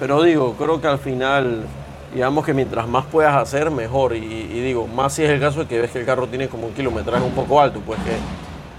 Pero 0.00 0.22
digo, 0.22 0.54
creo 0.56 0.80
que 0.80 0.86
al 0.86 0.98
final, 0.98 1.64
digamos 2.14 2.44
que 2.44 2.54
mientras 2.54 2.88
más 2.88 3.06
puedas 3.06 3.34
hacer, 3.34 3.70
mejor. 3.70 4.14
Y, 4.14 4.20
digo, 4.22 4.86
más 4.86 5.14
si 5.14 5.24
es 5.24 5.30
el 5.30 5.40
caso 5.40 5.60
de 5.60 5.66
que 5.66 5.80
ves 5.80 5.90
que 5.90 6.00
el 6.00 6.06
carro 6.06 6.26
tiene 6.26 6.48
como 6.48 6.66
un 6.66 6.74
kilometraje 6.74 7.24
un 7.24 7.32
poco 7.32 7.60
alto, 7.60 7.80
pues 7.84 7.98
que 8.00 8.12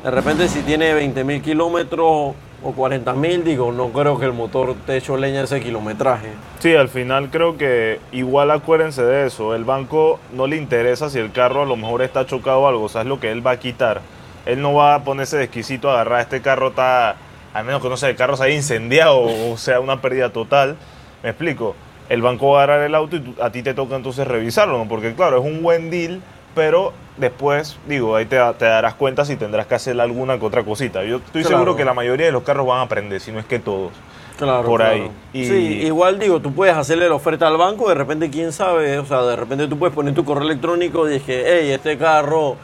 de 0.03 0.11
repente 0.11 0.47
si 0.47 0.61
tiene 0.61 0.93
20 0.93 1.23
mil 1.23 1.41
kilómetros 1.41 2.33
o 2.61 2.71
40 2.73 3.13
mil, 3.13 3.43
digo, 3.43 3.71
no 3.71 3.89
creo 3.89 4.19
que 4.19 4.25
el 4.25 4.33
motor 4.33 4.75
te 4.85 4.97
echo 4.97 5.17
leña 5.17 5.43
ese 5.43 5.61
kilometraje. 5.61 6.29
Sí, 6.59 6.75
al 6.75 6.89
final 6.89 7.29
creo 7.29 7.57
que 7.57 7.99
igual 8.11 8.51
acuérdense 8.51 9.03
de 9.03 9.27
eso. 9.27 9.55
El 9.55 9.63
banco 9.63 10.19
no 10.33 10.47
le 10.47 10.57
interesa 10.57 11.09
si 11.09 11.19
el 11.19 11.31
carro 11.31 11.61
a 11.61 11.65
lo 11.65 11.75
mejor 11.75 12.01
está 12.01 12.25
chocado 12.25 12.59
o 12.61 12.67
algo. 12.67 12.83
O 12.83 12.89
sea, 12.89 13.01
es 13.01 13.07
lo 13.07 13.19
que 13.19 13.31
él 13.31 13.45
va 13.45 13.51
a 13.51 13.59
quitar. 13.59 14.01
Él 14.45 14.61
no 14.61 14.73
va 14.73 14.95
a 14.95 15.03
ponerse 15.03 15.37
de 15.37 15.43
exquisito 15.43 15.89
a 15.89 15.93
agarrar 15.93 16.21
este 16.21 16.41
carro, 16.41 16.69
está, 16.69 17.15
al 17.53 17.65
menos 17.65 17.81
que 17.81 17.89
no 17.89 17.97
sé, 17.97 18.09
el 18.09 18.15
carro 18.15 18.35
se 18.35 18.45
haya 18.45 18.55
incendiado 18.55 19.21
o 19.21 19.57
sea 19.57 19.79
una 19.79 20.01
pérdida 20.01 20.31
total. 20.31 20.75
Me 21.23 21.29
explico. 21.29 21.75
El 22.09 22.21
banco 22.21 22.51
va 22.51 22.61
a 22.61 22.63
agarrar 22.63 22.85
el 22.85 22.95
auto 22.95 23.15
y 23.15 23.19
tú- 23.19 23.41
a 23.41 23.51
ti 23.51 23.61
te 23.63 23.73
toca 23.73 23.95
entonces 23.95 24.27
revisarlo, 24.27 24.77
¿no? 24.77 24.87
Porque 24.87 25.13
claro, 25.13 25.37
es 25.39 25.45
un 25.45 25.61
buen 25.61 25.89
deal, 25.91 26.21
pero 26.55 26.91
después, 27.17 27.77
digo, 27.87 28.15
ahí 28.15 28.25
te, 28.25 28.37
te 28.57 28.65
darás 28.65 28.95
cuenta 28.95 29.23
si 29.25 29.35
tendrás 29.35 29.67
que 29.67 29.75
hacer 29.75 29.99
alguna 30.01 30.39
que 30.39 30.45
otra 30.45 30.63
cosita. 30.63 31.03
Yo 31.03 31.17
estoy 31.17 31.43
Claro. 31.43 31.57
seguro 31.57 31.75
que 31.75 31.85
la 31.85 31.93
mayoría 31.93 32.25
de 32.25 32.31
los 32.31 32.43
carros 32.43 32.65
van 32.67 32.79
a 32.79 32.81
aprender, 32.83 33.21
si 33.21 33.31
no 33.31 33.39
es 33.39 33.45
que 33.45 33.59
todos. 33.59 33.91
Claro, 34.37 34.63
Por 34.63 34.79
claro. 34.79 34.95
ahí. 34.95 35.11
Y- 35.33 35.45
Sí, 35.45 35.81
igual 35.85 36.17
digo, 36.17 36.39
tú 36.39 36.53
puedes 36.53 36.73
hacerle 36.75 37.09
la 37.09 37.15
oferta 37.15 37.45
al 37.47 37.57
banco, 37.57 37.89
de 37.89 37.95
repente 37.95 38.29
quién 38.29 38.51
sabe, 38.53 38.97
o 38.97 39.05
sea, 39.05 39.21
de 39.23 39.35
repente 39.35 39.67
tú 39.67 39.77
puedes 39.77 39.93
poner 39.93 40.13
tu 40.15 40.23
correo 40.25 40.45
electrónico 40.45 41.07
y 41.09 41.13
dije, 41.13 41.43
hey, 41.45 41.71
este 41.71 41.97
carro 41.97 42.55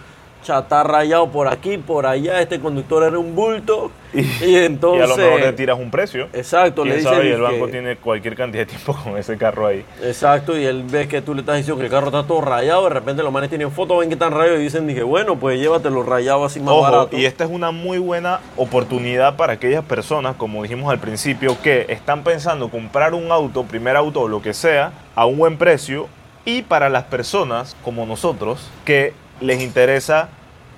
está 0.48 0.84
rayado 0.84 1.30
por 1.30 1.48
aquí, 1.48 1.78
por 1.78 2.06
allá, 2.06 2.42
este 2.42 2.60
conductor 2.60 3.04
era 3.04 3.18
un 3.18 3.36
bulto. 3.36 3.92
Y, 4.14 4.56
entonces... 4.56 5.02
y 5.02 5.04
a 5.04 5.08
lo 5.08 5.18
mejor 5.18 5.40
le 5.42 5.54
tiras 5.54 5.78
un 5.78 5.92
precio. 5.92 6.30
Exacto, 6.32 6.86
le 6.86 6.98
dices 6.98 7.12
sabe, 7.12 7.28
y 7.28 7.32
el 7.32 7.42
banco 7.42 7.68
tiene 7.68 7.98
cualquier 7.98 8.36
cantidad 8.36 8.62
de 8.62 8.68
tiempo 8.68 8.96
con 9.04 9.18
ese 9.18 9.38
carro 9.38 9.68
ahí. 9.68 9.84
Exacto, 10.02 10.58
y 10.58 10.64
él 10.64 10.84
ve 10.84 11.08
que 11.08 11.22
tú 11.22 11.34
le 11.34 11.42
estás 11.42 11.58
diciendo 11.58 11.80
que 11.80 11.88
el 11.88 11.92
carro 11.92 12.08
está 12.08 12.24
todo 12.24 12.40
rayado, 12.42 12.84
de 12.86 12.92
repente 12.92 13.24
los 13.24 13.34
manes 13.34 13.50
tienen 13.50 13.72
fotos, 13.72 14.00
ven 14.00 14.08
que 14.08 14.14
están 14.14 14.32
rayados 14.32 14.60
y 14.60 14.64
dicen, 14.64 14.88
dije, 14.88 15.04
bueno, 15.04 15.36
pues 15.36 15.60
llévatelo 15.60 16.04
rayado 16.04 16.46
así 16.46 16.60
más 16.60 16.74
Ojo, 16.74 16.82
barato. 16.82 17.18
y 17.18 17.26
esta 17.26 17.44
es 17.44 17.50
una 17.50 17.72
muy 17.72 17.98
buena 17.98 18.40
oportunidad 18.56 19.36
para 19.36 19.54
aquellas 19.54 19.84
personas, 19.84 20.36
como 20.38 20.64
dijimos 20.64 20.92
al 20.92 21.00
principio, 21.00 21.58
que 21.62 21.86
están 21.90 22.24
pensando 22.24 22.70
comprar 22.70 23.14
un 23.14 23.32
auto, 23.32 23.64
primer 23.64 23.98
auto 23.98 24.22
o 24.22 24.28
lo 24.28 24.42
que 24.42 24.54
sea, 24.54 24.94
a 25.16 25.26
un 25.26 25.38
buen 25.38 25.58
precio. 25.58 26.08
Y 26.48 26.62
para 26.62 26.90
las 26.90 27.06
personas 27.06 27.76
como 27.84 28.06
nosotros, 28.06 28.70
que 28.86 29.14
les 29.42 29.62
interesa 29.62 30.30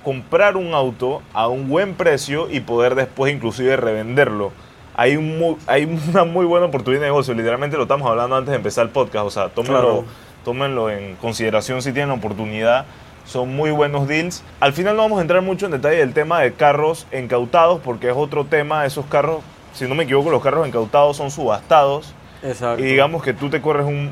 comprar 0.04 0.56
un 0.58 0.74
auto 0.74 1.22
a 1.34 1.48
un 1.48 1.68
buen 1.68 1.94
precio 1.96 2.50
y 2.50 2.60
poder 2.62 2.96
después 2.96 3.34
inclusive 3.34 3.76
revenderlo. 3.78 4.52
Hay, 4.96 5.16
un 5.18 5.38
mu- 5.38 5.58
hay 5.68 5.84
una 6.10 6.24
muy 6.24 6.46
buena 6.46 6.66
oportunidad 6.68 7.02
de 7.02 7.08
negocio, 7.08 7.34
literalmente 7.34 7.78
lo 7.78 7.84
estamos 7.84 8.10
hablando 8.10 8.36
antes 8.36 8.50
de 8.52 8.56
empezar 8.58 8.86
el 8.86 8.92
podcast, 8.92 9.26
o 9.26 9.30
sea, 9.32 9.50
tómenlo, 9.50 9.80
Claro. 9.82 10.06
tómenlo 10.46 10.90
en 10.90 11.16
consideración 11.18 11.82
si 11.82 11.92
tienen 11.92 12.10
la 12.10 12.16
oportunidad. 12.16 12.86
son 13.26 13.54
muy 13.54 13.72
buenos 13.72 14.08
deals. 14.08 14.42
Al 14.62 14.72
final 14.72 14.96
no 14.96 15.02
vamos 15.02 15.20
a 15.20 15.22
entrar 15.22 15.42
mucho 15.42 15.66
en 15.66 15.74
detalle 15.74 15.98
del 15.98 16.14
tema 16.14 16.40
de 16.40 16.54
carros 16.54 17.06
incautados 17.12 17.82
porque 17.84 18.08
es 18.10 18.14
otro 18.16 18.46
tema, 18.46 18.86
esos 18.86 19.06
carros, 19.08 19.42
si 19.74 19.84
no 19.86 19.96
me 19.96 20.06
equivoco, 20.06 20.30
los 20.32 20.42
carros 20.42 20.66
incautados 20.66 21.18
son 21.18 21.30
subastados 21.30 22.14
Exacto. 22.42 22.82
y 22.82 22.86
digamos 22.88 23.22
que 23.22 23.34
tú 23.34 23.50
te 23.50 23.60
corres 23.60 23.86
un 23.86 24.12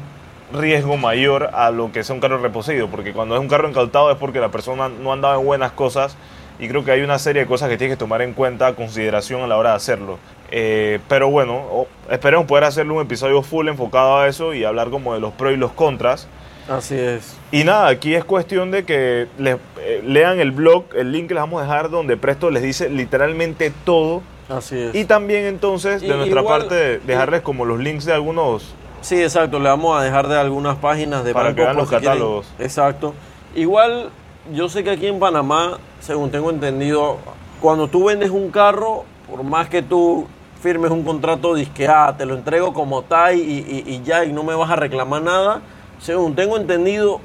riesgo 0.53 0.97
mayor 0.97 1.49
a 1.53 1.71
lo 1.71 1.91
que 1.91 2.03
sea 2.03 2.13
un 2.15 2.21
carro 2.21 2.37
reposeído, 2.37 2.87
porque 2.87 3.13
cuando 3.13 3.35
es 3.35 3.41
un 3.41 3.47
carro 3.47 3.67
incautado 3.69 4.11
es 4.11 4.17
porque 4.17 4.39
la 4.39 4.49
persona 4.49 4.89
no 4.89 5.11
andaba 5.13 5.35
en 5.39 5.45
buenas 5.45 5.71
cosas 5.71 6.15
y 6.59 6.67
creo 6.67 6.85
que 6.85 6.91
hay 6.91 7.01
una 7.01 7.19
serie 7.19 7.41
de 7.43 7.47
cosas 7.47 7.69
que 7.69 7.77
tienes 7.77 7.95
que 7.97 7.99
tomar 7.99 8.21
en 8.21 8.33
cuenta, 8.33 8.73
consideración 8.75 9.41
a 9.41 9.47
la 9.47 9.57
hora 9.57 9.71
de 9.71 9.75
hacerlo. 9.77 10.17
Eh, 10.51 10.99
pero 11.09 11.29
bueno, 11.29 11.87
esperemos 12.09 12.45
poder 12.45 12.63
hacerle 12.65 12.93
un 12.93 13.01
episodio 13.01 13.41
full 13.41 13.67
enfocado 13.67 14.17
a 14.19 14.27
eso 14.27 14.53
y 14.53 14.63
hablar 14.63 14.89
como 14.89 15.13
de 15.13 15.19
los 15.19 15.33
pros 15.33 15.53
y 15.53 15.57
los 15.57 15.71
contras. 15.71 16.27
Así 16.69 16.95
es. 16.97 17.35
Y 17.51 17.63
nada, 17.63 17.87
aquí 17.89 18.15
es 18.15 18.23
cuestión 18.23 18.71
de 18.71 18.85
que 18.85 19.27
les, 19.37 19.57
eh, 19.81 20.01
lean 20.05 20.39
el 20.39 20.51
blog, 20.51 20.85
el 20.95 21.11
link 21.11 21.27
que 21.27 21.33
les 21.33 21.41
vamos 21.41 21.59
a 21.61 21.63
dejar 21.65 21.89
donde 21.89 22.15
Presto 22.17 22.49
les 22.49 22.63
dice 22.63 22.89
literalmente 22.89 23.71
todo. 23.83 24.21
Así 24.49 24.77
es. 24.79 24.95
Y 24.95 25.05
también 25.05 25.45
entonces 25.45 26.01
de 26.01 26.07
Y- 26.07 26.11
nuestra 26.11 26.41
igual- 26.41 26.59
parte 26.61 26.75
de- 26.75 26.99
dejarles 26.99 27.41
como 27.41 27.65
los 27.65 27.79
links 27.79 28.05
de 28.05 28.13
algunos 28.13 28.73
Sí, 29.01 29.21
exacto. 29.21 29.59
Le 29.59 29.69
vamos 29.69 29.97
a 29.99 30.03
dejar 30.03 30.27
de 30.27 30.37
algunas 30.39 30.77
páginas 30.77 31.23
de 31.23 31.33
Para 31.33 31.53
que 31.53 31.61
vean 31.61 31.75
los 31.75 31.89
quieren. 31.89 32.07
catálogos. 32.07 32.47
Exacto. 32.59 33.13
Igual, 33.55 34.09
yo 34.53 34.67
sé 34.69 34.83
que 34.83 34.91
aquí 34.91 35.07
en 35.07 35.19
Panamá, 35.19 35.77
según 35.99 36.31
tengo 36.31 36.49
entendido, 36.49 37.17
cuando 37.61 37.87
tú 37.87 38.05
vendes 38.05 38.29
un 38.31 38.49
carro, 38.51 39.03
por 39.29 39.43
más 39.43 39.69
que 39.69 39.81
tú 39.81 40.27
firmes 40.61 40.91
un 40.91 41.03
contrato, 41.03 41.53
disque, 41.53 41.87
ah, 41.87 42.15
te 42.17 42.25
lo 42.25 42.33
entrego 42.35 42.73
como 42.73 43.03
tal 43.03 43.35
y, 43.35 43.41
y- 43.41 43.83
y 43.87 44.01
ya, 44.03 44.25
y 44.25 44.33
no 44.33 44.43
me 44.43 44.55
vas 44.55 44.69
a 44.71 44.75
reclamar 44.75 45.21
nada, 45.21 45.61
según 45.99 46.35
tengo 46.35 46.57
entendido, 46.57 47.21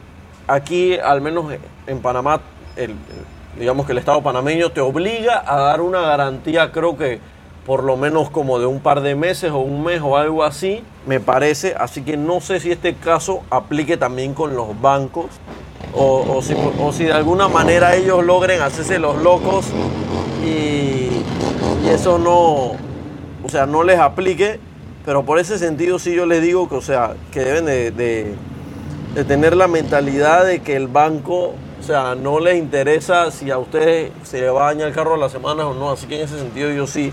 aquí, 0.46 0.98
al 0.98 1.20
menos 1.22 1.46
en 1.86 2.00
Panamá, 2.00 2.40
el, 2.76 2.94
digamos 3.58 3.86
que 3.86 3.92
el 3.92 3.98
Estado 3.98 4.22
panameño 4.22 4.70
te 4.70 4.80
obliga 4.80 5.42
a 5.46 5.56
dar 5.58 5.80
una 5.80 6.00
garantía, 6.02 6.70
creo 6.70 6.96
que 6.98 7.18
por 7.66 7.84
lo 7.84 7.96
menos 7.96 8.30
como 8.30 8.58
de 8.58 8.66
un 8.66 8.80
par 8.80 9.00
de 9.02 9.14
meses 9.14 9.50
o 9.50 9.58
un 9.58 9.84
mes 9.84 10.00
o 10.02 10.16
algo 10.16 10.44
así, 10.44 10.82
me 11.06 11.20
parece. 11.20 11.74
Así 11.78 12.02
que 12.02 12.16
no 12.16 12.40
sé 12.40 12.60
si 12.60 12.70
este 12.72 12.94
caso 12.94 13.42
aplique 13.50 13.96
también 13.96 14.34
con 14.34 14.56
los 14.56 14.80
bancos 14.80 15.26
o, 15.94 16.40
si, 16.42 16.54
o 16.54 16.92
si 16.92 17.04
de 17.04 17.12
alguna 17.12 17.48
manera 17.48 17.96
ellos 17.96 18.24
logren 18.24 18.62
hacerse 18.62 18.98
los 18.98 19.20
locos 19.22 19.66
y, 20.44 21.08
eso 21.88 22.18
no, 22.18 22.76
o 23.42 23.48
sea, 23.48 23.66
no 23.66 23.82
les 23.82 23.98
aplique. 23.98 24.60
Pero 25.04 25.24
por 25.24 25.38
ese 25.38 25.58
sentido 25.58 25.98
sí 25.98 26.14
yo 26.14 26.26
les 26.26 26.42
digo 26.42 26.68
que, 26.68 26.76
o 26.76 26.82
sea, 26.82 27.14
que 27.32 27.40
deben 27.40 27.64
de, 27.64 28.34
tener 29.26 29.56
la 29.56 29.66
mentalidad 29.66 30.44
de 30.44 30.60
que 30.60 30.76
el 30.76 30.88
banco, 30.88 31.54
o 31.80 31.82
sea, 31.82 32.14
no 32.14 32.38
les 32.38 32.58
interesa 32.58 33.30
si 33.30 33.50
a 33.50 33.58
ustedes 33.58 34.12
se 34.22 34.40
le 34.40 34.50
va 34.50 34.64
a 34.68 34.74
dañar 34.74 34.88
el 34.88 34.94
carro 34.94 35.14
a 35.14 35.18
la 35.18 35.28
semana 35.28 35.66
o 35.66 35.74
no. 35.74 35.90
Así 35.90 36.06
que 36.06 36.16
en 36.16 36.26
ese 36.26 36.38
sentido 36.38 36.70
yo 36.70 36.86
sí 36.86 37.12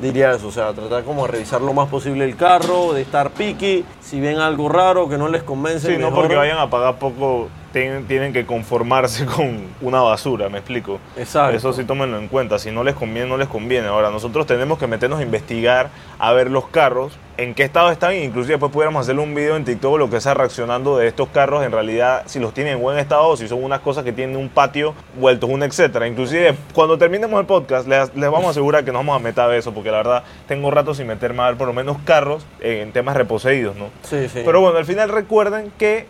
diría 0.00 0.32
eso, 0.32 0.48
o 0.48 0.52
sea, 0.52 0.72
tratar 0.72 1.04
como 1.04 1.26
de 1.26 1.32
revisar 1.32 1.60
lo 1.60 1.72
más 1.72 1.88
posible 1.88 2.24
el 2.24 2.36
carro, 2.36 2.92
de 2.92 3.02
estar 3.02 3.30
piqui, 3.30 3.84
si 4.00 4.20
ven 4.20 4.38
algo 4.38 4.68
raro 4.68 5.08
que 5.08 5.18
no 5.18 5.28
les 5.28 5.42
convence. 5.42 5.92
Sí, 5.92 5.98
no 5.98 6.12
porque 6.12 6.34
vayan 6.34 6.58
a 6.58 6.68
pagar 6.68 6.96
poco, 6.98 7.48
tienen, 7.74 8.06
tienen 8.06 8.32
que 8.32 8.46
conformarse 8.46 9.26
con 9.36 9.66
una 9.82 10.00
basura, 10.00 10.48
me 10.48 10.58
explico. 10.58 11.00
Exacto. 11.16 11.56
Eso 11.56 11.72
sí 11.72 11.84
tómenlo 11.84 12.18
en 12.18 12.28
cuenta, 12.28 12.58
si 12.58 12.70
no 12.70 12.84
les 12.84 12.94
conviene, 12.94 13.28
no 13.28 13.36
les 13.36 13.48
conviene. 13.48 13.88
Ahora, 13.88 14.10
nosotros 14.10 14.46
tenemos 14.46 14.78
que 14.78 14.86
meternos 14.86 15.18
a 15.18 15.22
investigar, 15.22 15.90
a 16.18 16.32
ver 16.32 16.50
los 16.50 16.68
carros, 16.68 17.18
en 17.36 17.52
qué 17.54 17.64
estado 17.64 17.90
están, 17.90 18.14
inclusive 18.14 18.52
después 18.54 18.70
pudiéramos 18.70 19.00
hacerle 19.00 19.22
un 19.22 19.34
video 19.34 19.56
en 19.56 19.64
TikTok 19.64 19.98
lo 19.98 20.08
que 20.08 20.20
sea 20.20 20.34
reaccionando 20.34 20.96
de 20.96 21.08
estos 21.08 21.28
carros, 21.30 21.64
en 21.64 21.72
realidad, 21.72 22.22
si 22.26 22.38
los 22.38 22.54
tienen 22.54 22.74
en 22.74 22.80
buen 22.80 22.96
estado 22.96 23.26
o 23.26 23.36
si 23.36 23.48
son 23.48 23.62
unas 23.64 23.80
cosas 23.80 24.04
que 24.04 24.12
tienen 24.12 24.36
un 24.36 24.48
patio 24.48 24.94
vueltos, 25.18 25.50
un 25.50 25.64
etcétera. 25.64 26.06
Inclusive, 26.06 26.54
cuando 26.74 26.96
terminemos 26.96 27.40
el 27.40 27.46
podcast, 27.46 27.88
les, 27.88 28.14
les 28.14 28.30
vamos 28.30 28.46
a 28.46 28.50
asegurar 28.50 28.84
que 28.84 28.92
nos 28.92 29.00
vamos 29.00 29.16
a 29.16 29.18
meter 29.18 29.44
a 29.44 29.56
eso, 29.56 29.74
porque 29.74 29.90
la 29.90 29.96
verdad, 29.96 30.22
tengo 30.46 30.70
rato 30.70 30.94
sin 30.94 31.08
meterme 31.08 31.42
a 31.42 31.46
ver 31.46 31.56
por 31.56 31.66
lo 31.66 31.72
menos 31.72 31.96
carros 32.04 32.46
en 32.60 32.92
temas 32.92 33.16
reposeídos, 33.16 33.74
¿no? 33.74 33.88
Sí, 34.02 34.28
sí. 34.28 34.42
Pero 34.44 34.60
bueno, 34.60 34.78
al 34.78 34.84
final 34.84 35.08
recuerden 35.08 35.72
que 35.76 36.06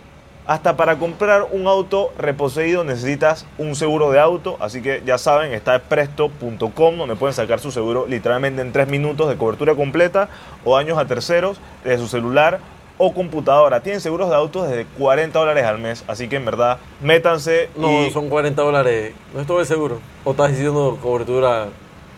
hasta 0.47 0.77
para 0.77 0.99
comprar 0.99 1.47
un 1.51 1.67
auto 1.67 2.13
reposeído 2.19 2.85
necesitas 2.85 3.47
un 3.57 3.75
seguro 3.75 4.11
de 4.11 4.21
auto, 4.21 4.57
así 4.61 4.83
que 4.83 5.03
ya 5.05 5.17
saben, 5.17 5.53
está 5.53 5.79
presto.com 5.79 6.97
donde 6.97 7.17
pueden 7.17 7.35
sacar 7.35 7.61
su 7.61 7.71
seguro 7.71 8.07
literalmente 8.07 8.61
en 8.61 8.73
3 8.73 8.89
minutos 8.89 9.29
de 9.29 9.37
cobertura 9.37 9.75
completa 9.75 10.29
o 10.65 10.77
daños 10.77 10.99
a 10.99 11.07
terceros 11.07 11.59
de 11.83 11.97
su 11.97 12.09
celular 12.09 12.61
o 12.99 13.13
computadora. 13.13 13.81
Tienen 13.81 14.01
seguros 14.01 14.29
de 14.29 14.37
autos 14.37 14.69
desde 14.69 14.85
40 14.99 15.39
dólares 15.39 15.65
al 15.65 15.79
mes, 15.79 16.05
así 16.07 16.29
que 16.29 16.37
en 16.37 16.45
verdad 16.45 16.79
métanse 17.01 17.71
no, 17.77 18.05
y 18.05 18.11
son 18.11 18.29
40 18.29 18.61
dólares. 18.61 19.15
¿No 19.33 19.41
estoy 19.41 19.61
de 19.61 19.65
seguro? 19.65 20.01
¿O 20.25 20.33
estás 20.33 20.51
diciendo 20.51 20.99
cobertura? 21.03 21.69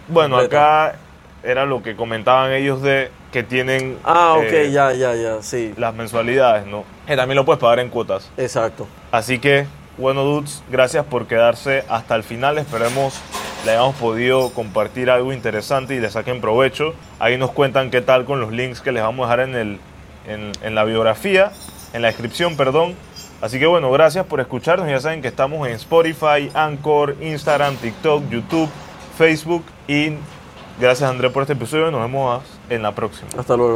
bueno, 0.09 0.37
completa? 0.37 0.85
acá 0.87 0.99
era 1.42 1.64
lo 1.64 1.83
que 1.83 1.95
comentaban 1.95 2.52
ellos 2.52 2.83
de 2.83 3.11
que 3.36 3.42
tienen 3.42 3.98
Ah, 4.02 4.36
ok, 4.38 4.44
eh, 4.44 4.70
ya, 4.72 4.94
ya, 4.94 5.14
ya, 5.14 5.42
sí. 5.42 5.74
las 5.76 5.92
mensualidades, 5.94 6.66
¿no? 6.66 6.84
Que 7.06 7.16
también 7.16 7.36
lo 7.36 7.44
puedes 7.44 7.60
pagar 7.60 7.80
en 7.80 7.90
cuotas. 7.90 8.30
Exacto. 8.38 8.88
Así 9.12 9.38
que, 9.38 9.66
bueno, 9.98 10.24
dudes, 10.24 10.62
gracias 10.70 11.04
por 11.04 11.26
quedarse 11.26 11.84
hasta 11.90 12.14
el 12.16 12.22
final. 12.22 12.56
Esperemos 12.56 13.20
le 13.66 13.72
hayamos 13.72 13.94
podido 13.96 14.48
compartir 14.54 15.10
algo 15.10 15.34
interesante 15.34 15.94
y 15.94 16.00
le 16.00 16.08
saquen 16.08 16.40
provecho. 16.40 16.94
Ahí 17.18 17.36
nos 17.36 17.50
cuentan 17.50 17.90
qué 17.90 18.00
tal 18.00 18.24
con 18.24 18.40
los 18.40 18.52
links 18.52 18.80
que 18.80 18.90
les 18.90 19.02
vamos 19.02 19.26
a 19.28 19.36
dejar 19.36 19.50
en, 19.50 19.54
el, 19.54 19.80
en, 20.26 20.52
en 20.62 20.74
la 20.74 20.84
biografía, 20.84 21.52
en 21.92 22.00
la 22.00 22.08
descripción, 22.08 22.56
perdón. 22.56 22.94
Así 23.42 23.58
que, 23.58 23.66
bueno, 23.66 23.90
gracias 23.90 24.24
por 24.24 24.40
escucharnos. 24.40 24.88
Ya 24.88 24.98
saben 24.98 25.20
que 25.20 25.28
estamos 25.28 25.68
en 25.68 25.74
Spotify, 25.74 26.50
Anchor, 26.54 27.16
Instagram, 27.20 27.76
TikTok, 27.76 28.30
YouTube, 28.30 28.70
Facebook. 29.18 29.62
Y 29.88 30.12
gracias, 30.78 31.09
André, 31.09 31.30
por 31.30 31.42
este 31.42 31.54
episodio. 31.54 31.90
Nos 31.90 32.00
vemos 32.00 32.42
en 32.68 32.83
la 32.83 32.92
próxima. 32.92 33.28
Hasta 33.38 33.56
luego. 33.56 33.75